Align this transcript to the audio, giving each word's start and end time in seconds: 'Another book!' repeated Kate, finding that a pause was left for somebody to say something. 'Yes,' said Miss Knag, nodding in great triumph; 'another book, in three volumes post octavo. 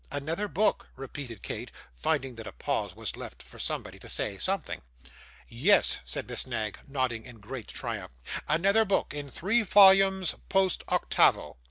'Another 0.11 0.47
book!' 0.47 0.87
repeated 0.95 1.43
Kate, 1.43 1.69
finding 1.93 2.33
that 2.33 2.47
a 2.47 2.51
pause 2.51 2.95
was 2.95 3.15
left 3.15 3.43
for 3.43 3.59
somebody 3.59 3.99
to 3.99 4.09
say 4.09 4.35
something. 4.35 4.81
'Yes,' 5.47 5.99
said 6.05 6.27
Miss 6.27 6.47
Knag, 6.47 6.79
nodding 6.87 7.23
in 7.23 7.39
great 7.39 7.67
triumph; 7.67 8.23
'another 8.47 8.83
book, 8.83 9.13
in 9.13 9.29
three 9.29 9.61
volumes 9.61 10.33
post 10.49 10.83
octavo. 10.87 11.57